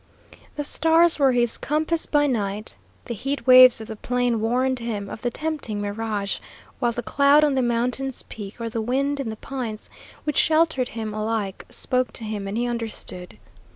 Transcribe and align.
The 0.55 0.63
stars 0.63 1.19
were 1.19 1.31
his 1.31 1.59
compass 1.59 2.07
by 2.07 2.25
night, 2.25 2.75
the 3.05 3.13
heat 3.13 3.45
waves 3.45 3.79
of 3.79 3.87
the 3.87 3.95
plain 3.95 4.41
warned 4.41 4.79
him 4.79 5.07
of 5.07 5.21
the 5.21 5.29
tempting 5.29 5.79
mirage, 5.79 6.39
while 6.79 6.91
the 6.91 7.03
cloud 7.03 7.43
on 7.43 7.53
the 7.53 7.61
mountain's 7.61 8.23
peak 8.23 8.59
or 8.59 8.67
the 8.67 8.81
wind 8.81 9.19
in 9.19 9.29
the 9.29 9.35
pines 9.35 9.91
which 10.23 10.37
sheltered 10.37 10.87
him 10.97 11.13
alike 11.13 11.65
spoke 11.69 12.11
to 12.13 12.23
him 12.23 12.47
and 12.47 12.57
he 12.57 12.65
understood. 12.65 13.37